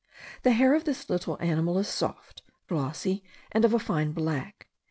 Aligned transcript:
The 0.41 0.53
hair 0.53 0.73
of 0.73 0.85
this 0.85 1.11
little 1.11 1.37
animal 1.39 1.77
is 1.77 1.87
soft, 1.87 2.41
glossy, 2.67 3.23
and 3.51 3.63
of 3.63 3.75
a 3.75 3.77
fine 3.77 4.13
black. 4.13 4.67